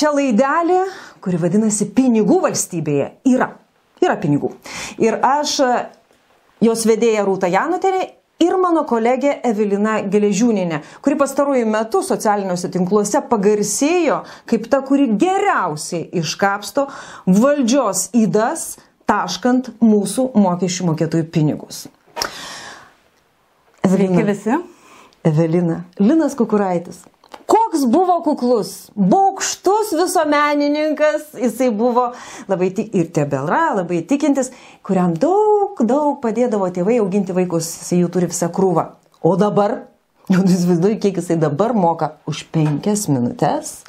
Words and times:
čia 0.00 0.12
laidelė, 0.16 0.84
kuri 1.20 1.40
vadinasi 1.40 1.90
pinigų 1.96 2.40
valstybėje. 2.46 3.10
Yra. 3.28 3.50
Yra 4.00 4.16
pinigų. 4.20 4.54
Ir 5.02 5.18
aš, 5.20 5.58
jos 6.64 6.86
vedėja 6.88 7.26
Rūta 7.26 7.50
Januterė 7.52 8.06
ir 8.40 8.56
mano 8.60 8.86
kolegė 8.88 9.34
Evelina 9.44 9.98
Geležiūninė, 10.08 10.80
kuri 11.04 11.18
pastarųjų 11.20 11.68
metų 11.68 12.00
socialiniuose 12.06 12.72
tinkluose 12.72 13.20
pagarsėjo 13.28 14.22
kaip 14.48 14.70
ta, 14.72 14.80
kuri 14.88 15.10
geriausiai 15.20 16.08
iškapsto 16.22 16.86
valdžios 17.28 18.08
įdas, 18.16 18.78
taškant 19.10 19.74
mūsų 19.84 20.30
mokesčių 20.38 20.90
mokėtojų 20.94 21.28
pinigus. 21.34 21.84
Sveiki 23.84 24.24
visi. 24.24 24.60
Evelina. 25.26 25.82
Linas 26.00 26.32
Kukuraitis. 26.38 27.02
Koks 27.70 27.86
buvo 27.86 28.22
kuklus, 28.22 28.90
baukštus 28.94 29.92
visuomenininkas, 29.94 31.22
jisai 31.38 31.70
buvo 31.70 32.12
labai 32.48 32.70
tik 32.74 32.94
ir 32.98 33.12
tebelra, 33.14 33.74
labai 33.76 34.02
tikintis, 34.10 34.50
kuriam 34.82 35.14
daug, 35.14 35.78
daug 35.86 36.18
padėdavo 36.18 36.66
tėvai 36.74 36.98
auginti 36.98 37.30
vaikus, 37.36 37.78
jisai 37.78 38.00
jų 38.00 38.08
turi 38.10 38.26
visą 38.32 38.48
krūvą. 38.50 38.84
O 39.22 39.36
dabar, 39.38 39.86
jau 40.26 40.42
įsivaizduoju, 40.50 40.98
kiek 41.04 41.14
jisai 41.22 41.36
dabar 41.38 41.70
moka 41.78 42.18
už 42.26 42.50
penkias 42.50 43.06
minutės 43.06 43.86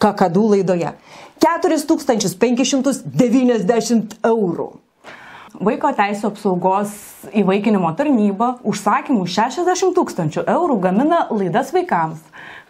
kakadų 0.00 0.48
laidoje. 0.54 0.96
4590 1.44 3.04
eurų. 4.24 4.72
Vaiko 5.68 5.92
teisų 6.00 6.24
apsaugos 6.30 6.96
įvaikinimo 7.36 7.92
tarnyba 7.98 8.54
užsakymų 8.68 9.26
60 9.28 9.92
tūkstančių 9.96 10.42
eurų 10.48 10.76
gamina 10.80 11.26
laidas 11.28 11.72
vaikams. 11.76 12.20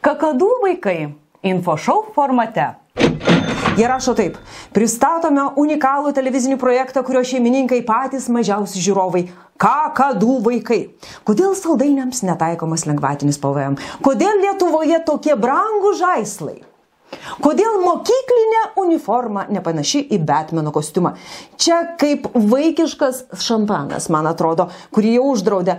Kakadų 0.05 0.49
vaikai 0.63 0.99
infošau 1.43 2.13
formate. 2.15 2.69
Jie 3.79 3.87
rašo 3.87 4.15
taip. 4.19 4.39
Pristatome 4.75 5.45
unikalų 5.59 6.13
televizinį 6.15 6.59
projektą, 6.59 7.03
kurio 7.07 7.25
šeimininkai 7.27 7.81
patys 7.87 8.29
mažiausi 8.31 8.83
žiūrovai. 8.83 9.29
Kakadų 9.59 10.39
vaikai. 10.45 10.81
Kodėl 11.27 11.57
saldainiams 11.59 12.23
netaikomas 12.27 12.87
lengvatinis 12.87 13.41
PVM? 13.43 13.79
Kodėl 14.07 14.39
Lietuvoje 14.45 15.03
tokie 15.07 15.35
brangų 15.35 15.97
žaislai? 15.99 16.61
Kodėl 17.43 17.81
mokyklinė 17.83 18.65
uniforma 18.79 19.47
nepanaši 19.51 20.05
į 20.15 20.21
Batmano 20.29 20.71
kostiumą? 20.75 21.17
Čia 21.59 21.81
kaip 21.99 22.29
vaikiškas 22.35 23.25
šampanas, 23.43 24.11
man 24.13 24.31
atrodo, 24.31 24.69
kurį 24.95 25.17
jau 25.19 25.31
uždraudė. 25.33 25.79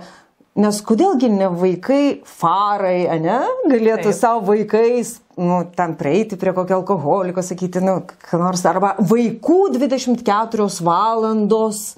Nes 0.58 0.80
kodėlgi 0.82 1.28
ne 1.30 1.46
vaikai 1.54 2.20
farai, 2.26 3.04
ne, 3.22 3.38
galėtų 3.70 4.08
Taip. 4.08 4.16
savo 4.18 4.40
vaikais, 4.48 5.12
nu, 5.38 5.60
ten 5.76 5.94
prieiti 5.98 6.34
prie 6.40 6.50
kokio 6.56 6.80
alkoholiko, 6.80 7.44
sakyti, 7.46 7.78
nu, 7.84 8.00
ką 8.26 8.40
nors, 8.42 8.64
arba 8.66 8.96
vaikų 8.98 9.60
24 9.76 10.66
valandos. 10.82 11.94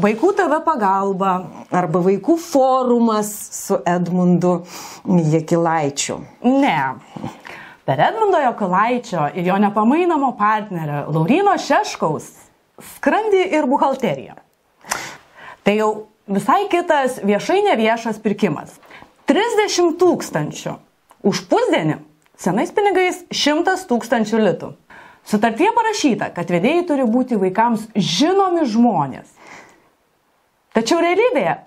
Vaikų 0.00 0.30
TV 0.38 0.60
pagalba. 0.64 1.32
Arba 1.74 2.00
vaikų 2.00 2.38
forumas 2.40 3.30
su 3.52 3.76
Edmundu 3.84 4.60
Jekilaičiu. 5.04 6.20
Ne. 6.46 6.76
Per 7.84 8.00
Edmundo 8.06 8.38
Jokalaičio 8.38 9.26
ir 9.34 9.50
jo 9.50 9.56
nepamainomo 9.58 10.30
partnerio 10.38 11.08
Laurino 11.10 11.56
Šeškaus 11.58 12.30
skrandį 12.96 13.42
ir 13.58 13.66
buhalteriją. 13.68 14.38
Tai 15.66 15.74
jau 15.74 15.90
visai 16.30 16.68
kitas 16.70 17.18
viešai 17.26 17.60
neviešas 17.66 18.20
pirkimas. 18.22 18.78
30 19.30 19.98
tūkstančių 20.00 20.76
už 21.26 21.42
pusdienį, 21.50 22.00
senais 22.38 22.72
pinigais 22.74 23.20
100 23.30 23.76
tūkstančių 23.90 24.40
litų. 24.46 24.70
Sutartyje 25.28 25.70
parašyta, 25.76 26.30
kad 26.34 26.48
vedėjai 26.50 26.86
turi 26.88 27.04
būti 27.06 27.38
vaikams 27.38 27.90
žinomi 27.94 28.64
žmonės. 28.66 29.28
Tačiau 30.74 31.02
realybėje 31.02 31.58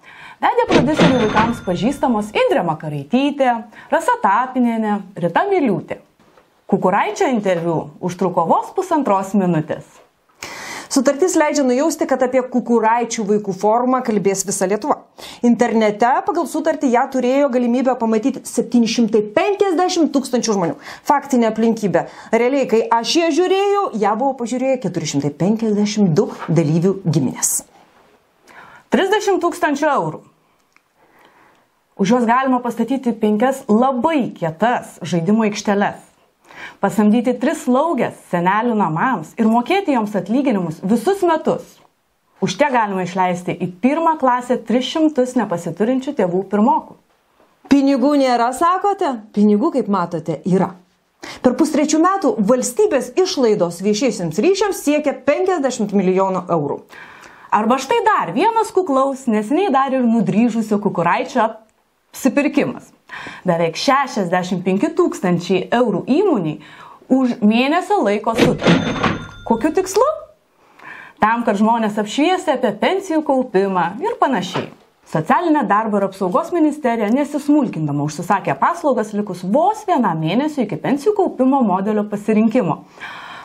vedė 0.43 0.65
prodiuserių 0.71 1.19
vaikams 1.27 1.61
pažįstamos 1.63 2.31
Indrė 2.35 2.63
Makaraitytė, 2.67 3.51
Rasa 3.93 4.17
Tapinėnė, 4.23 4.97
Rita 5.15 5.45
Miliūtė. 5.47 6.01
Kukuraičio 6.67 7.29
interviu 7.29 7.77
užtruko 8.01 8.47
vos 8.49 8.71
pusantros 8.75 9.35
minutės. 9.37 10.02
Sutartis 10.93 11.33
leidžia 11.33 11.63
nujausti, 11.65 12.05
kad 12.05 12.21
apie 12.21 12.43
kukuraičių 12.53 13.23
vaikų 13.25 13.53
formą 13.57 14.03
kalbės 14.05 14.43
visa 14.45 14.67
Lietuva. 14.69 14.99
Internete 15.41 16.11
pagal 16.27 16.45
sutartį 16.51 16.91
ją 16.93 17.07
turėjo 17.15 17.47
galimybę 17.55 17.95
pamatyti 17.97 18.43
750 18.45 20.11
tūkstančių 20.13 20.53
žmonių. 20.53 20.75
Faktinė 21.09 21.49
aplinkybė. 21.49 22.05
Realiai, 22.29 22.67
kai 22.69 22.83
aš 22.99 23.15
ją 23.23 23.31
žiūrėjau, 23.39 23.87
ją 24.03 24.13
buvo 24.21 24.37
pažiūrėję 24.43 24.83
452 24.85 26.53
dalyvių 26.61 26.93
giminės. 27.09 27.63
30 28.93 29.41
tūkstančių 29.41 29.91
eurų. 29.97 30.21
Už 31.97 32.13
juos 32.13 32.29
galima 32.29 32.61
pastatyti 32.61 33.17
penkias 33.17 33.65
labai 33.65 34.27
kietas 34.37 34.99
žaidimo 35.01 35.49
aikšteles 35.49 36.12
pasamdyti 36.83 37.35
tris 37.39 37.63
slaugės 37.65 38.17
senelių 38.31 38.75
namams 38.79 39.33
ir 39.39 39.49
mokėti 39.49 39.95
joms 39.95 40.15
atlyginimus 40.19 40.81
visus 40.83 41.23
metus. 41.27 41.79
Už 42.43 42.57
tiek 42.59 42.73
galima 42.73 43.05
išleisti 43.05 43.55
į 43.55 43.69
pirmą 43.83 44.17
klasę 44.19 44.57
300 44.67 45.37
nepasiturinčių 45.39 46.13
tėvų 46.17 46.43
pirmokų. 46.51 46.97
Pinigų 47.71 48.15
nėra, 48.19 48.49
sakote? 48.53 49.13
Pinigų, 49.33 49.71
kaip 49.77 49.87
matote, 49.87 50.41
yra. 50.43 50.73
Per 51.43 51.55
pustrečių 51.55 52.01
metų 52.03 52.33
valstybės 52.49 53.13
išlaidos 53.19 53.79
viešiesiams 53.85 54.41
ryšiams 54.43 54.81
siekia 54.83 55.13
50 55.23 55.95
milijonų 55.95 56.43
eurų. 56.51 56.81
Arba 57.53 57.77
štai 57.79 58.01
dar 58.03 58.33
vienas 58.35 58.73
kuklaus, 58.75 59.23
nesiniai 59.31 59.71
dar 59.71 59.95
ir 59.95 60.03
nudryžusio 60.03 60.81
kukuraičio 60.83 61.45
apsipirkimas 61.45 62.91
beveik 63.47 63.79
65 63.79 64.93
tūkstančiai 64.97 65.67
eurų 65.79 66.03
įmoniai 66.19 66.59
už 67.13 67.39
mėnesio 67.43 68.01
laiko 68.03 68.35
sutartį. 68.37 69.01
Kokiu 69.47 69.73
tikslu? 69.75 70.05
Tam, 71.23 71.43
kad 71.47 71.59
žmonės 71.59 71.99
apšviesti 72.01 72.55
apie 72.57 72.73
pensijų 72.79 73.21
kaupimą 73.27 73.93
ir 74.03 74.17
panašiai. 74.19 74.69
Socialinė 75.13 75.65
darbo 75.67 75.99
ir 75.99 76.07
apsaugos 76.07 76.49
ministerija 76.55 77.09
nesismulkindama 77.11 78.05
užsisakė 78.07 78.55
paslaugas 78.59 79.11
likus 79.13 79.43
vos 79.43 79.83
vienam 79.87 80.19
mėnesiu 80.23 80.63
iki 80.63 80.79
pensijų 80.79 81.13
kaupimo 81.17 81.59
modelio 81.63 82.05
pasirinkimo. 82.09 82.79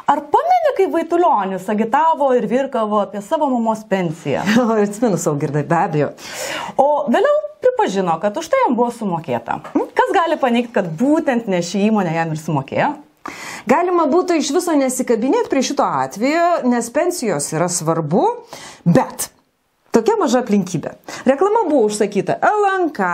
Ar 0.09 0.23
pameni, 0.33 0.71
kai 0.78 0.87
Vaitulionis 0.93 1.67
agitavo 1.69 2.31
ir 2.39 2.47
virkavo 2.49 3.03
apie 3.03 3.21
savo 3.27 3.51
mamos 3.53 3.83
pensiją? 3.91 4.47
Atsimenu 4.87 5.19
savo 5.21 5.37
girdai, 5.43 5.67
be 5.69 5.77
abejo. 5.83 6.09
O 6.81 6.89
vėliau 7.12 7.47
pripažino, 7.63 8.19
kad 8.23 8.37
už 8.37 8.51
tai 8.53 8.63
jam 8.67 8.77
buvo 8.79 8.91
sumokėta. 8.95 9.61
Kas 9.73 10.15
gali 10.15 10.39
paneigti, 10.41 10.75
kad 10.75 10.91
būtent 11.01 11.49
ne 11.51 11.63
ši 11.65 11.89
įmonė 11.89 12.15
jam 12.17 12.35
ir 12.35 12.43
sumokėjo? 12.43 12.93
Galima 13.69 14.07
būtų 14.09 14.39
iš 14.41 14.53
viso 14.57 14.73
nesikabinėti 14.79 15.51
prie 15.53 15.65
šito 15.67 15.85
atveju, 15.85 16.69
nes 16.71 16.89
pensijos 16.95 17.51
yra 17.53 17.69
svarbu, 17.69 18.25
bet 18.89 19.29
Tokia 19.99 20.19
maža 20.21 20.43
aplinkybė. 20.45 20.91
Reklama 21.27 21.65
buvo 21.67 21.87
užsakyta 21.89 22.37
LNK, 22.45 23.07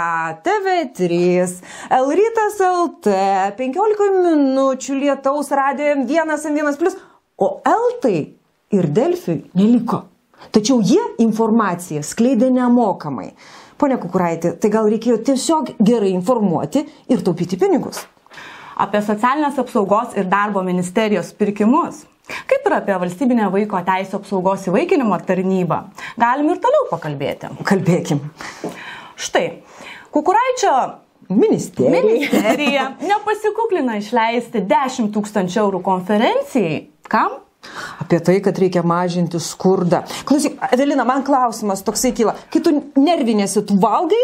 TV3, 0.44 1.18
Lrytas 2.02 2.58
LT, 2.66 3.14
15 3.56 4.08
minučių 4.24 4.96
lietaus 4.98 5.52
radijo 5.54 5.94
M1, 6.02 6.34
M1, 6.50 6.98
o 7.38 7.48
LT 7.62 8.10
ir 8.74 8.90
Delfiui 8.90 9.44
neliko. 9.54 10.02
Tačiau 10.52 10.82
jie 10.84 11.00
informaciją 11.22 12.02
skleidė 12.04 12.50
nemokamai. 12.52 13.30
Pone 13.78 13.98
Kukuraitė, 14.00 14.54
tai 14.60 14.70
gal 14.70 14.88
reikėjo 14.90 15.20
tiesiog 15.26 15.74
gerai 15.82 16.12
informuoti 16.14 16.84
ir 17.10 17.22
taupyti 17.26 17.58
pinigus? 17.60 18.04
Apie 18.80 19.02
socialinės 19.02 19.58
apsaugos 19.62 20.16
ir 20.18 20.26
darbo 20.30 20.62
ministerijos 20.66 21.30
pirkimus 21.38 22.04
Kaip 22.24 22.64
ir 22.64 22.72
apie 22.78 22.94
valstybinę 22.96 23.50
vaiko 23.52 23.80
teisų 23.84 24.16
apsaugos 24.16 24.64
įvaikinimo 24.70 25.18
tarnybą, 25.28 25.80
galim 26.20 26.48
ir 26.54 26.60
toliau 26.62 26.86
pakalbėti. 26.88 27.50
Kalbėkim. 27.68 28.22
Štai, 29.20 29.44
Kukuraičio 30.14 30.72
ministerija, 31.28 32.00
ministerija 32.00 32.86
nepasikuklina 33.02 33.98
išleisti 34.00 34.64
10 34.70 35.12
tūkstančių 35.12 35.60
eurų 35.66 35.82
konferencijai. 35.84 36.78
Kam? 37.12 37.42
Apie 38.02 38.20
tai, 38.24 38.38
kad 38.44 38.58
reikia 38.58 38.84
mažinti 38.86 39.40
skurdą. 39.42 40.02
Klausyk, 40.28 40.58
Evelina, 40.74 41.06
man 41.08 41.24
klausimas 41.26 41.84
toksai 41.86 42.14
kyla. 42.16 42.36
Kai 42.52 42.62
tu 42.64 42.74
nervinėsi, 43.00 43.64
tu 43.68 43.78
valgai? 43.80 44.22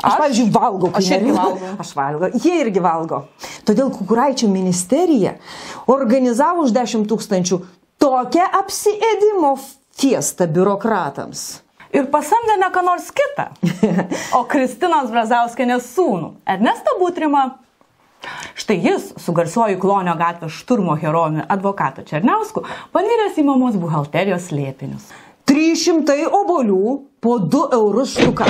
Aš, 0.00 0.04
aš 0.06 0.18
pavyzdžiui, 0.22 0.50
valgau. 0.54 0.90
Aš 0.96 1.10
irgi 1.16 1.34
valgau. 1.34 1.72
Aš 1.82 1.90
valgau. 1.98 2.30
Jie 2.38 2.60
irgi 2.62 2.82
valgo. 2.84 3.24
Todėl 3.68 3.90
Kukuraičio 3.92 4.48
ministerija 4.52 5.34
organizavo 5.90 6.64
už 6.64 6.72
10 6.76 7.08
tūkstančių 7.10 7.58
tokią 8.00 8.46
apsiėdimo 8.62 9.56
fiestą 10.00 10.46
biurokratams. 10.48 11.48
Ir 11.90 12.06
pasamdė 12.12 12.54
ne 12.60 12.68
ką 12.70 12.84
nors 12.86 13.08
kitą, 13.10 13.48
o 14.38 14.44
Kristinos 14.48 15.10
Brazauskenės 15.10 15.90
sūnų, 15.96 16.36
Ernestą 16.54 16.94
Butrimą. 17.00 17.48
Štai 18.54 18.76
jis 18.84 19.10
su 19.16 19.32
garsiuoju 19.36 19.80
Klonio 19.80 20.14
gatvės 20.20 20.52
šturmo 20.60 20.96
herojumi 21.00 21.46
advokatu 21.48 22.04
Černiausku 22.06 22.64
paniręs 22.94 23.38
į 23.40 23.46
mamos 23.48 23.78
buhalterijos 23.80 24.50
lėpinius. 24.54 25.08
300 25.50 26.28
obolių 26.30 26.96
po 27.20 27.38
2 27.42 27.62
eurus 27.74 28.14
štuka. 28.14 28.46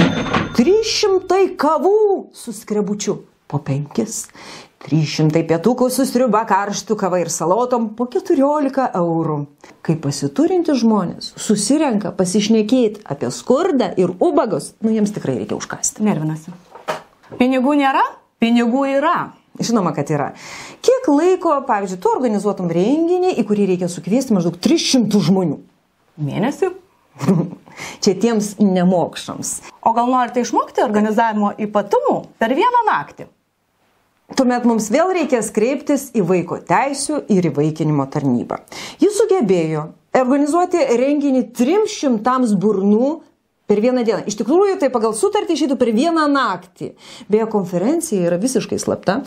300 0.58 1.54
kavų 1.60 2.00
su 2.36 2.52
skrebučiu 2.52 3.16
po 3.48 3.62
5. 3.64 4.26
300 4.84 5.42
pietukų 5.48 5.90
su 5.92 6.06
sriuba 6.08 6.42
karštų 6.48 6.96
kava 7.00 7.18
ir 7.20 7.28
salotom 7.32 7.90
po 7.96 8.06
14 8.08 8.90
eurų. 8.96 9.38
Kai 9.84 9.96
pasiturinti 10.00 10.76
žmonės 10.76 11.34
susirenka 11.40 12.12
pasišnekėti 12.16 13.04
apie 13.04 13.28
skurdą 13.32 13.90
ir 14.00 14.12
ubagus, 14.20 14.74
nu 14.80 14.92
jiems 14.92 15.12
tikrai 15.16 15.38
reikia 15.40 15.56
užkasti. 15.56 16.04
Nervinasi. 16.04 16.52
Pinigų 17.40 17.76
nėra, 17.80 18.04
pinigų 18.40 18.86
yra. 18.98 19.18
Žinoma, 19.60 19.92
kad 19.96 20.10
yra. 20.12 20.30
Kiek 20.84 21.08
laiko, 21.12 21.58
pavyzdžiui, 21.68 22.00
tu 22.00 22.12
organizuotum 22.14 22.70
renginį, 22.72 23.34
į 23.40 23.44
kurį 23.48 23.66
reikia 23.74 23.90
sukviesti 23.92 24.32
maždaug 24.36 24.56
300 24.62 25.20
žmonių? 25.26 25.58
Mėnesį. 26.20 26.70
Čia 28.02 28.14
tiems 28.20 28.54
nemokšams. 28.60 29.52
O 29.84 29.92
gal 29.96 30.08
norite 30.12 30.42
išmokti 30.44 30.84
organizavimo 30.84 31.52
ypatumų 31.60 32.16
per 32.40 32.56
vieną 32.56 32.84
naktį? 32.88 33.28
Tuomet 34.38 34.66
mums 34.68 34.86
vėl 34.94 35.10
reikės 35.16 35.50
kreiptis 35.50 36.10
į 36.14 36.22
vaiko 36.28 36.60
teisų 36.62 37.24
ir 37.34 37.48
įvaikinimo 37.50 38.06
tarnybą. 38.12 38.60
Jis 39.02 39.16
sugebėjo 39.18 39.88
organizuoti 40.16 40.84
renginį 41.00 41.48
300 41.58 42.54
burnų 42.62 43.10
per 43.70 43.78
vieną 43.78 44.02
dieną. 44.02 44.24
Iš 44.26 44.40
tikrųjų, 44.40 44.80
tai 44.82 44.90
pagal 44.90 45.14
sutartį 45.14 45.54
išeitų 45.54 45.76
per 45.78 45.92
vieną 45.94 46.26
naktį. 46.32 46.90
Beje, 47.30 47.46
konferencija 47.52 48.26
yra 48.26 48.38
visiškai 48.42 48.80
slapta. 48.82 49.20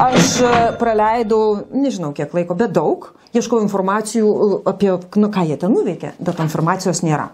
Aš 0.00 0.38
e, 0.40 0.52
praleidau, 0.80 1.66
nežinau 1.76 2.14
kiek 2.16 2.32
laiko, 2.32 2.56
bet 2.56 2.72
daug, 2.72 3.10
ieškau 3.36 3.60
informacijų 3.66 4.30
e, 4.32 4.48
apie, 4.72 4.94
nu 5.20 5.28
ką 5.34 5.44
jie 5.50 5.60
ten 5.60 5.76
nuveikė, 5.76 6.14
bet 6.24 6.40
informacijos 6.40 7.04
nėra. 7.04 7.28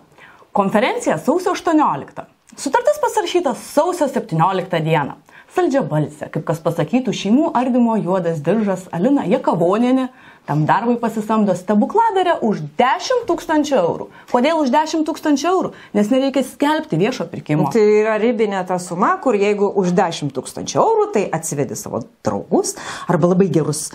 Konferencija 0.59 1.21
sausio 1.23 1.55
18. 1.55 2.27
Sutartis 2.59 2.99
pasirašyta 3.05 3.55
sausio 3.63 4.11
17 4.11 4.83
dieną. 4.83 5.15
Saldžia 5.55 5.85
balsė, 5.87 6.27
kaip 6.35 6.43
kas 6.49 6.59
pasakytų 6.65 7.15
šeimų 7.15 7.53
ardymo 7.57 7.95
juodas 8.03 8.43
diržas 8.45 8.89
Alina 8.93 9.23
Jekavoninė 9.31 10.09
Tam 10.49 10.65
darbui 10.65 10.97
pasisamdo 10.97 11.53
stebukladarę 11.53 12.39
už 12.41 12.63
10 12.81 13.27
tūkstančių 13.29 13.75
eurų. 13.77 14.07
Kodėl 14.31 14.63
už 14.63 14.71
10 14.73 15.05
tūkstančių 15.05 15.49
eurų? 15.51 15.71
Nes 15.93 16.09
nereikia 16.09 16.41
skelbti 16.41 16.97
viešo 16.97 17.27
pirkimo. 17.29 17.67
Tai 17.75 17.83
yra 17.85 18.15
ribinė 18.17 18.63
ta 18.65 18.79
suma, 18.81 19.11
kur 19.21 19.37
jeigu 19.37 19.69
už 19.69 19.93
10 19.93 20.33
tūkstančių 20.33 20.79
eurų, 20.81 21.05
tai 21.13 21.27
atsivedi 21.37 21.77
savo 21.77 22.01
draugus 22.25 22.79
arba 23.13 23.29
labai 23.35 23.51
gerus 23.53 23.91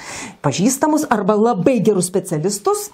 pažįstamus 0.45 1.07
arba 1.09 1.33
labai 1.39 1.79
gerus 1.81 2.11
specialistus 2.11 2.91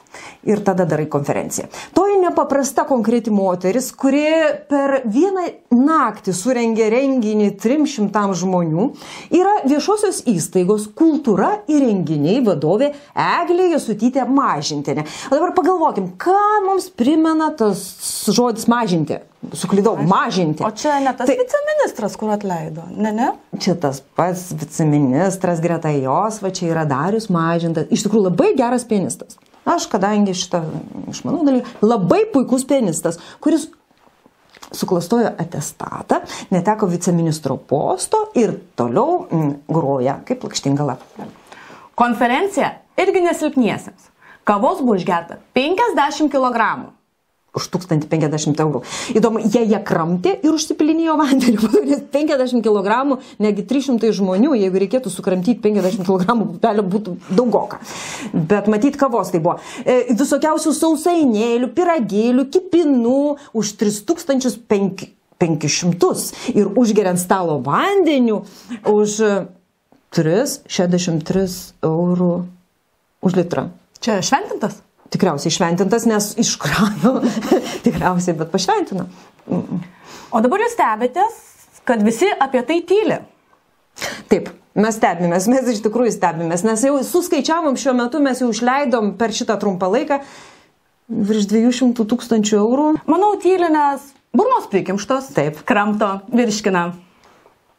ir 0.48 0.64
tada 0.64 0.88
darai 0.88 1.10
konferenciją. 1.12 1.68
Toji 1.92 2.16
nepaprasta 2.24 2.88
konkreti 2.88 3.36
moteris, 3.36 3.92
kuri 3.92 4.24
per 4.72 5.02
vieną 5.04 5.50
naktį 5.76 6.32
surengė 6.32 6.88
renginį 6.96 7.52
300 7.60 8.24
žmonių, 8.40 8.88
yra 9.36 9.60
viešosios 9.68 10.24
įstaigos 10.32 10.88
kultūra 10.96 11.58
ir 11.68 11.84
renginiai 11.84 12.40
vadovė 12.48 12.94
Eglė. 13.20 13.49
Eglė 13.50 13.72
Jasutytė 13.74 14.26
mažintinė. 14.30 15.06
O 15.30 15.34
dabar 15.34 15.56
pagalvokim, 15.58 16.12
ką 16.22 16.38
mums 16.68 16.90
primena 16.94 17.50
tas 17.58 17.82
žodis 18.30 18.68
mažinti. 18.70 19.18
Suklydau, 19.56 19.96
mažinti. 20.06 20.62
O 20.68 20.70
čia 20.76 21.00
ne 21.02 21.14
tas 21.18 21.30
tai, 21.30 21.38
viceministras, 21.40 22.18
kur 22.20 22.34
atleido, 22.36 22.84
ne, 22.92 23.14
ne? 23.16 23.30
Čia 23.58 23.74
tas 23.80 24.02
pats 24.20 24.50
viceministras 24.54 25.62
greta 25.64 25.94
jos, 25.96 26.42
va 26.44 26.52
čia 26.54 26.68
yra 26.74 26.84
Darius 26.90 27.30
mažintas. 27.34 27.88
Iš 27.90 28.06
tikrųjų 28.06 28.28
labai 28.28 28.52
geras 28.60 28.86
pianistas. 28.86 29.40
Aš, 29.70 29.88
kadangi 29.90 30.36
šitą 30.38 30.62
išmanau 31.10 31.46
dalyką, 31.48 31.80
labai 31.86 32.26
puikus 32.34 32.68
pianistas, 32.68 33.18
kuris 33.42 33.70
suklastojo 34.76 35.32
atestatą, 35.40 36.20
neteko 36.54 36.90
viceministro 36.92 37.58
posto 37.58 38.28
ir 38.38 38.54
toliau 38.78 39.24
mm, 39.26 39.54
groja 39.72 40.20
kaip 40.28 40.46
lakštingala. 40.46 41.00
Konferencija 42.00 42.74
irgi 43.00 43.26
nesilpniesiems. 43.26 44.10
Kavos 44.50 44.82
buvo 44.82 44.96
išgerta 44.96 45.38
50 45.54 46.32
kg. 46.32 46.58
Už 47.50 47.66
1050 47.74 48.62
eurų. 48.62 48.84
Įdomu, 49.18 49.40
jie 49.42 49.64
ją 49.72 49.80
kramtė 49.86 50.36
ir 50.46 50.54
užsipilinėjo 50.54 51.16
vandeniu, 51.18 51.70
nes 51.90 52.02
50 52.14 52.62
kg, 52.66 53.18
negi 53.42 53.64
300 53.70 54.12
žmonių, 54.20 54.52
jeigu 54.58 54.78
reikėtų 54.84 55.10
sukramtyti 55.10 55.62
50 55.64 56.06
kg, 56.06 56.26
pupelio 56.44 56.84
būtų 56.86 57.16
daugoka. 57.34 57.78
Bet 58.34 58.70
matyt, 58.70 58.98
kavos 59.02 59.32
tai 59.34 59.40
buvo. 59.42 59.58
E, 59.82 60.14
visokiausių 60.14 60.72
sausainėlių, 60.78 61.68
piragėlių, 61.74 62.44
kipinų 62.54 63.24
už 63.58 63.66
3500 63.82 66.54
ir 66.54 66.66
užgeriant 66.78 67.20
stalo 67.22 67.58
vandeniu 67.66 68.44
už 68.86 69.50
363 70.14 71.50
eurų 71.86 72.59
už 73.26 73.38
litrą. 73.40 73.70
Čia 74.04 74.20
šventintas? 74.26 74.80
Tikriausiai 75.10 75.54
šventintas, 75.54 76.06
nes 76.10 76.32
iškrano. 76.40 77.20
Tikriausiai, 77.86 78.38
bet 78.38 78.52
pašventino. 78.54 79.08
O 79.50 80.42
dabar 80.46 80.62
jūs 80.64 80.76
stebitės, 80.78 81.40
kad 81.88 82.04
visi 82.06 82.30
apie 82.30 82.62
tai 82.68 82.80
tyli. 82.86 83.18
Taip, 84.32 84.52
mes 84.78 84.96
stebimės, 84.96 85.50
mes 85.52 85.74
iš 85.74 85.82
tikrųjų 85.84 86.14
stebimės, 86.16 86.64
nes 86.68 86.86
jau 86.86 87.00
suskaičiavom 87.04 87.76
šiuo 87.80 87.96
metu, 87.98 88.22
mes 88.24 88.40
jau 88.44 88.52
išleidom 88.54 89.16
per 89.20 89.34
šitą 89.36 89.58
trumpą 89.60 89.90
laiką 89.92 90.22
virš 91.10 91.50
200 91.50 92.06
tūkstančių 92.06 92.58
eurų. 92.62 92.88
Manau, 93.10 93.34
tylinės 93.42 94.12
burnos 94.36 94.70
prikimštos. 94.72 95.32
Taip. 95.36 95.64
Kramto, 95.68 96.20
virškina. 96.34 96.92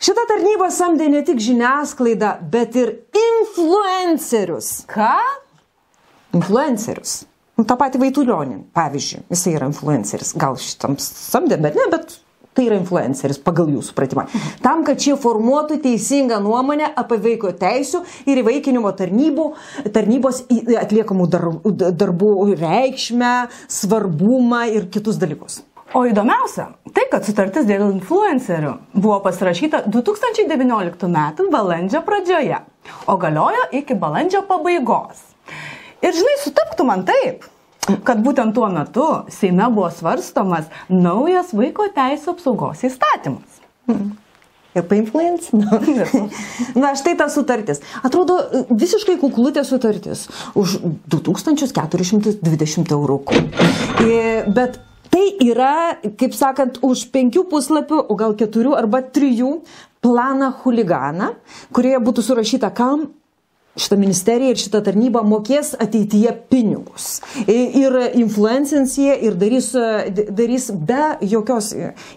Šita 0.01 0.23
tarnyba 0.25 0.71
samdė 0.73 1.11
ne 1.13 1.21
tik 1.29 1.43
žiniasklaidą, 1.45 2.31
bet 2.53 2.77
ir 2.81 2.95
influencerius. 3.21 4.71
Ką? 4.89 5.13
Influencerius. 6.39 7.19
Nu, 7.61 7.67
tą 7.69 7.77
patį 7.77 8.01
Vaitulionį, 8.07 8.57
pavyzdžiui, 8.73 9.27
jisai 9.29 9.53
yra 9.59 9.69
influenceris. 9.69 10.33
Gal 10.41 10.57
šitam 10.57 10.97
samdė, 11.05 11.59
bet 11.61 11.77
ne, 11.77 11.85
bet 11.93 12.17
tai 12.57 12.65
yra 12.71 12.79
influenceris 12.81 13.43
pagal 13.45 13.69
jų 13.75 13.83
supratimą. 13.91 14.25
Tam, 14.65 14.87
kad 14.89 15.05
šie 15.05 15.19
formuotų 15.21 15.77
teisingą 15.85 16.41
nuomonę 16.43 16.89
apie 16.99 17.21
vaiko 17.21 17.53
teisų 17.61 18.01
ir 18.25 18.41
įvaikinimo 18.41 18.91
tarnybų, 18.97 19.51
tarnybos 19.93 20.47
atliekamų 20.81 21.29
darbų 22.01 22.33
reikšmę, 22.55 23.35
svarbumą 23.69 24.65
ir 24.73 24.89
kitus 24.97 25.21
dalykus. 25.21 25.61
O 25.91 26.05
įdomiausia, 26.07 26.69
tai 26.95 27.03
kad 27.11 27.25
sutartis 27.27 27.67
dėl 27.67 27.89
influencerių 27.89 28.77
buvo 28.95 29.17
pasirašyta 29.25 29.83
2019 29.91 31.09
m. 31.09 31.19
balandžio 31.51 32.03
pradžioje, 32.07 32.61
o 33.11 33.17
galiojo 33.19 33.65
iki 33.75 33.97
balandžio 33.99 34.45
pabaigos. 34.47 35.25
Ir 36.01 36.15
žinai, 36.15 36.37
sutaptų 36.45 36.87
man 36.87 37.03
taip, 37.09 37.43
kad 38.07 38.23
būtent 38.23 38.55
tuo 38.55 38.69
metu 38.71 39.07
Seime 39.35 39.67
buvo 39.75 39.91
svarstomas 39.91 40.71
naujas 40.89 41.51
vaiko 41.57 41.89
teisų 41.97 42.37
apsaugos 42.37 42.85
įstatymas. 42.87 43.59
Hmm. 43.91 44.15
Ir 44.79 44.85
painfluence? 44.87 45.51
Na, 46.79 46.95
štai 46.95 47.17
ta 47.19 47.27
sutartis. 47.27 47.83
Atrodo 48.07 48.39
visiškai 48.71 49.19
kuklutė 49.19 49.65
sutartis 49.67 50.29
už 50.55 50.79
2420 51.11 52.95
eurų. 52.95 53.19
Bet 54.55 54.79
Tai 55.21 55.35
yra, 55.45 56.01
kaip 56.17 56.33
sakant, 56.33 56.79
už 56.81 57.11
penkių 57.13 57.43
puslapių, 57.51 57.99
o 58.09 58.15
gal 58.17 58.33
keturių 58.41 58.71
arba 58.73 59.03
trijų 59.05 59.51
planą 60.01 60.49
huliganą, 60.63 61.35
kurioje 61.77 61.99
būtų 62.07 62.25
surašyta, 62.25 62.71
kam 62.73 63.03
šitą 63.77 63.99
ministeriją 64.01 64.55
ir 64.55 64.63
šitą 64.63 64.81
tarnybą 64.87 65.21
mokės 65.29 65.75
ateityje 65.77 66.33
pinigus. 66.49 67.11
Ir 67.45 67.99
influencins 68.23 68.97
jie 68.97 69.19
ir 69.29 69.37
darys, 69.37 69.69
darys 70.41 70.71
be 70.73 71.03
jokios, 71.35 71.75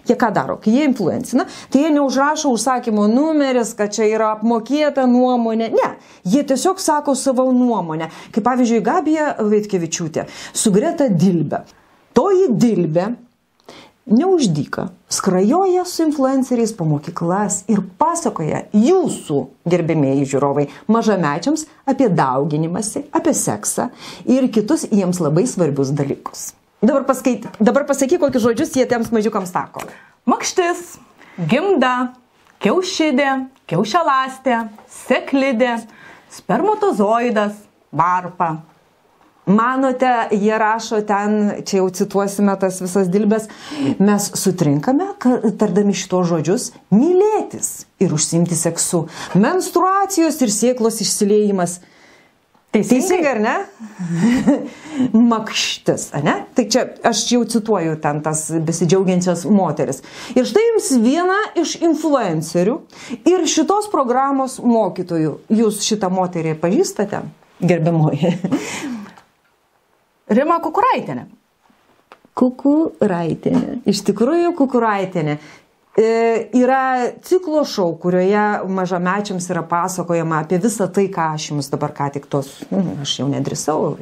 jie 0.08 0.18
ką 0.24 0.32
daro, 0.40 0.56
kai 0.64 0.78
jie 0.78 0.88
influencina, 0.88 1.44
tai 1.68 1.84
jie 1.84 1.92
neužrašo 1.98 2.56
užsakymo 2.56 3.04
numeris, 3.12 3.76
kad 3.76 3.92
čia 3.92 4.08
yra 4.14 4.32
apmokėta 4.38 5.04
nuomonė, 5.04 5.74
ne, 5.76 5.92
jie 6.24 6.48
tiesiog 6.48 6.80
sako 6.80 7.20
savo 7.20 7.50
nuomonę, 7.52 8.08
kaip 8.32 8.48
pavyzdžiui 8.48 8.84
Gabija 8.88 9.32
Vaitkevičiūtė 9.44 10.30
su 10.56 10.72
Greta 10.72 11.12
Dilbe. 11.12 11.66
Toji 12.14 12.48
dilbė 12.54 13.08
neuždyka, 14.06 14.88
skrajoja 15.08 15.84
su 15.84 16.04
influenceriais 16.04 16.72
po 16.76 16.84
mokyklas 16.86 17.62
ir 17.72 17.80
pasakoja 17.98 18.64
jūsų, 18.76 19.38
gerbėmėjai 19.66 20.26
žiūrovai, 20.28 20.66
mažamečiams 20.92 21.64
apie 21.88 22.10
dauginimąsi, 22.12 23.06
apie 23.10 23.32
seksą 23.34 23.88
ir 24.28 24.46
kitus 24.52 24.84
jiems 24.92 25.18
labai 25.24 25.46
svarbius 25.50 25.90
dalykus. 25.96 26.52
Dabar, 26.84 27.06
paskait, 27.08 27.48
dabar 27.58 27.86
pasakyk, 27.88 28.20
kokius 28.20 28.44
žodžius 28.44 28.76
jie 28.76 28.84
tiems 28.86 29.08
mažiukams 29.14 29.50
sako. 29.54 29.86
Makštis, 30.28 30.98
gimda, 31.48 32.12
kiaušidė, 32.60 33.30
kiaušialastė, 33.72 34.60
seklidė, 35.08 35.78
spermatozoidas, 36.32 37.56
varpa. 37.88 38.58
Manote, 39.46 40.28
jie 40.32 40.58
rašo 40.58 41.02
ten, 41.04 41.52
čia 41.68 41.82
jau 41.82 41.90
cituosime 41.92 42.54
tas 42.60 42.78
visas 42.80 43.10
dilbės, 43.12 43.50
mes 44.00 44.30
sutrinkame, 44.40 45.10
ka- 45.20 45.42
tardami 45.60 45.92
šitos 45.92 46.30
žodžius, 46.30 46.70
mylėtis 46.94 47.84
ir 48.00 48.14
užsimti 48.16 48.56
seksu. 48.56 49.02
Menstruacijos 49.36 50.40
ir 50.40 50.54
sieklos 50.54 51.02
išsileimas. 51.04 51.82
Teisingai 52.74 53.34
ar 53.34 53.42
ne? 53.44 53.54
Makštis, 55.30 56.08
ne? 56.24 56.38
Tai 56.56 56.64
čia 56.70 56.86
aš 57.06 57.20
jau 57.36 57.44
cituoju 57.44 58.00
ten 58.02 58.24
tas 58.24 58.46
besidžiaugiančias 58.48 59.44
moteris. 59.46 60.00
Ir 60.34 60.48
štai 60.48 60.64
jums 60.72 60.88
viena 61.04 61.38
iš 61.60 61.76
influencerių 61.84 62.80
ir 63.28 63.46
šitos 63.50 63.92
programos 63.92 64.56
mokytojų. 64.64 65.36
Jūs 65.52 65.84
šitą 65.86 66.10
moterį 66.10 66.56
pažįstate, 66.64 67.22
gerbiamoji? 67.60 68.34
Rima 70.34 70.60
Kukuraitinė. 70.62 71.26
Kukuraitinė. 72.34 73.82
Iš 73.90 74.02
tikrųjų, 74.08 74.54
Kukuraitinė. 74.58 75.38
E, 75.94 76.48
yra 76.58 77.10
ciklo 77.22 77.60
šau, 77.62 77.92
kurioje 78.02 78.64
mažamečiams 78.66 79.44
yra 79.52 79.60
pasakojama 79.70 80.40
apie 80.42 80.58
visą 80.58 80.88
tai, 80.90 81.04
ką 81.06 81.28
aš 81.36 81.44
jums 81.52 81.68
dabar 81.70 81.92
ką 81.94 82.08
tik 82.16 82.26
tos, 82.26 82.48
mm, 82.66 83.04
aš 83.04 83.12
jau 83.20 83.28
nedrisau, 83.30 83.92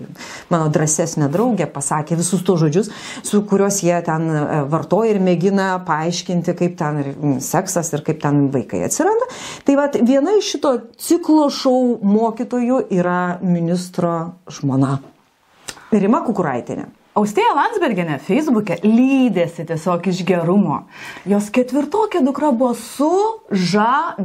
mano 0.49 0.71
drąsesnė 0.73 1.29
draugė 1.35 1.67
pasakė 1.75 2.17
visus 2.17 2.47
tos 2.49 2.63
žodžius, 2.65 2.89
su 3.29 3.43
kuriuos 3.45 3.83
jie 3.85 4.01
ten 4.09 4.25
e, 4.25 4.63
vartoja 4.73 5.13
ir 5.13 5.21
mėgina 5.21 5.69
paaiškinti, 5.85 6.57
kaip 6.63 6.81
ten 6.81 7.05
ir, 7.05 7.13
seksas 7.45 7.93
ir 7.93 8.09
kaip 8.09 8.25
ten 8.25 8.47
vaikai 8.57 8.87
atsiranda. 8.89 9.29
Tai 9.69 9.77
vad 9.85 10.01
viena 10.01 10.33
iš 10.41 10.55
šito 10.57 10.77
ciklo 10.97 11.51
šau 11.53 11.99
mokytojų 12.01 12.87
yra 12.89 13.37
ministro 13.45 14.39
žmona. 14.49 15.03
Rima 16.01 16.23
Kukuraitinė. 16.25 16.87
Austėja 17.19 17.53
Landsberginė 17.53 18.17
Facebook'e 18.25 18.79
lydėsi 18.87 19.67
tiesiog 19.69 20.07
iš 20.09 20.23
gerumo. 20.25 20.79
Jos 21.29 21.51
ketvirtokė 21.53 22.23
dukra 22.25 22.49
buvo 22.57 22.73
sužavėta. 22.79 24.17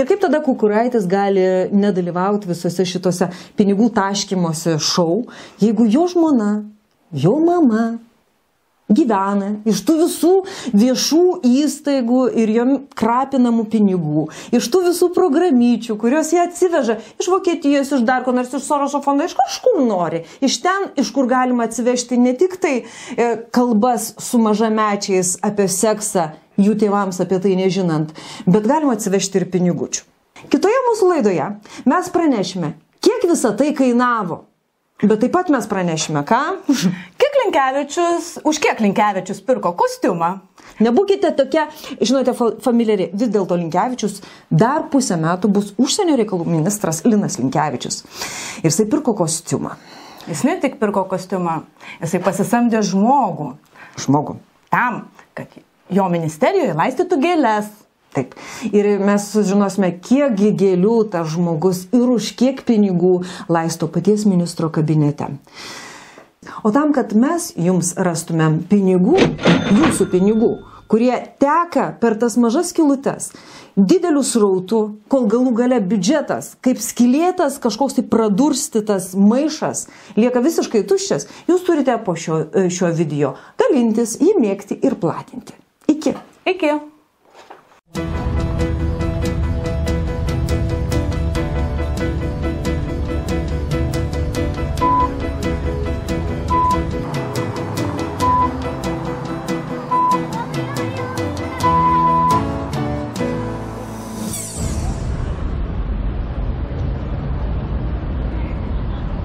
Ir 0.00 0.06
kaip 0.08 0.20
tada 0.22 0.40
Kukuraitis 0.40 1.04
gali 1.10 1.68
nedalyvauti 1.74 2.48
visose 2.48 2.84
šitose 2.88 3.28
pinigų 3.58 3.90
taškymosi 3.98 4.78
šou, 4.80 5.26
jeigu 5.60 5.84
jo 5.90 6.06
žmona, 6.08 6.64
jo 7.12 7.36
mama 7.42 7.98
gyvena 8.88 9.56
iš 9.66 9.82
tų 9.86 9.96
visų 10.04 10.32
viešų 10.76 11.24
įstaigų 11.46 12.22
ir 12.38 12.52
jom 12.54 12.72
krapinamų 12.98 13.66
pinigų, 13.72 14.26
iš 14.54 14.68
tų 14.72 14.84
visų 14.90 15.10
programyčių, 15.16 15.96
kurios 16.00 16.32
jie 16.34 16.42
atsiveža 16.44 16.98
iš 17.18 17.30
Vokietijos, 17.32 17.92
iš 17.96 18.06
dar 18.06 18.24
ko 18.26 18.34
nors, 18.36 18.54
iš 18.54 18.66
Sorošo 18.66 19.02
fondo, 19.04 19.26
iš 19.26 19.36
kažkur 19.38 19.82
nori. 19.86 20.22
Iš 20.44 20.60
ten, 20.64 20.90
iš 20.98 21.10
kur 21.14 21.28
galima 21.30 21.66
atsivežti 21.66 22.18
ne 22.20 22.34
tik 22.38 22.58
tai 22.62 22.76
e, 22.82 23.30
kalbas 23.54 24.12
su 24.22 24.40
mažamečiais 24.42 25.36
apie 25.46 25.68
seksą, 25.72 26.30
jų 26.60 26.76
tėvams 26.80 27.20
apie 27.22 27.40
tai 27.42 27.56
nežinant, 27.58 28.14
bet 28.46 28.68
galima 28.68 28.96
atsivežti 28.96 29.42
ir 29.42 29.50
pinigučių. 29.52 30.06
Kitoje 30.52 30.82
mūsų 30.90 31.08
laidoje 31.10 31.46
mes 31.88 32.10
pranešime, 32.12 32.76
kiek 33.02 33.24
visa 33.26 33.50
tai 33.56 33.72
kainavo. 33.74 34.44
Bet 35.02 35.20
taip 35.20 35.32
pat 35.34 35.50
mes 35.52 35.66
pranešime, 35.68 36.22
ką? 36.24 36.38
Kiek 37.20 37.34
Linkevičius, 37.42 38.38
už 38.48 38.58
kiek 38.64 38.78
Linkevičius 38.80 39.42
pirko 39.44 39.74
kostiumą? 39.76 40.38
Nebūkite 40.80 41.30
tokia, 41.36 41.66
žinote, 42.00 42.32
fa- 42.36 42.54
familiari. 42.64 43.10
Vis 43.12 43.28
dėlto 43.32 43.58
Linkevičius 43.60 44.22
dar 44.50 44.86
pusę 44.92 45.18
metų 45.20 45.50
bus 45.52 45.74
užsienio 45.80 46.16
reikalų 46.20 46.48
ministras 46.48 47.02
Linas 47.04 47.36
Linkevičius. 47.40 48.00
Ir 48.62 48.70
jisai 48.70 48.88
pirko 48.92 49.12
kostiumą. 49.20 49.76
Jis 50.26 50.42
ne 50.48 50.56
tik 50.64 50.80
pirko 50.80 51.04
kostiumą, 51.12 51.60
jisai 52.00 52.18
pasisamdė 52.24 52.80
žmogų 52.82 53.52
Žmogų. 54.00 54.38
tam, 54.72 55.04
kad 55.36 55.52
jo 55.92 56.08
ministerijoje 56.12 56.72
laistytų 56.76 57.20
gėlės. 57.22 57.68
Taip. 58.16 58.32
Ir 58.72 58.86
mes 59.04 59.24
sužinosime, 59.28 59.90
kiekgi 60.00 60.54
gėlių 60.56 60.94
tas 61.12 61.28
žmogus 61.34 61.82
ir 61.92 62.06
už 62.08 62.30
kiek 62.38 62.62
pinigų 62.64 63.18
laisto 63.52 63.90
paties 63.92 64.24
ministro 64.24 64.70
kabinete. 64.72 65.34
O 66.64 66.72
tam, 66.72 66.94
kad 66.96 67.12
mes 67.12 67.50
jums 67.58 67.92
rastumėm 68.00 68.62
pinigų, 68.70 69.18
jūsų 69.76 70.08
pinigų, 70.14 70.50
kurie 70.88 71.12
teka 71.42 71.90
per 72.00 72.16
tas 72.16 72.38
mažas 72.40 72.72
kilutes, 72.72 73.32
didelių 73.76 74.24
srautų, 74.24 74.80
kol 75.12 75.28
galų 75.30 75.52
gale 75.60 75.82
biudžetas, 75.84 76.54
kaip 76.64 76.80
skilėtas 76.80 77.60
kažkoks 77.62 77.98
tai 77.98 78.06
pradurstytas 78.08 79.12
maišas, 79.18 79.86
lieka 80.16 80.40
visiškai 80.46 80.86
tuščias, 80.88 81.28
jūs 81.50 81.68
turite 81.68 81.98
po 82.06 82.16
šio, 82.16 82.46
šio 82.72 82.94
video 82.96 83.36
dalintis, 83.60 84.16
jį 84.22 84.38
mėgti 84.40 84.80
ir 84.80 84.96
platinti. 85.02 85.58
Iki. 85.92 86.16
Iki. 86.46 86.76
Thank 87.96 88.16
you. 88.20 88.25